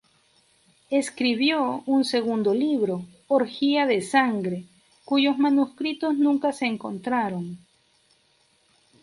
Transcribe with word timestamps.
Escribió 0.89 1.83
un 1.85 2.05
segundo 2.05 2.55
libro: 2.55 3.05
Orgía 3.27 3.85
de 3.85 4.01
Sangre, 4.01 4.63
cuyos 5.05 5.37
manuscritos 5.37 6.15
nunca 6.17 6.51
se 6.53 6.65
encontraron. 6.65 7.59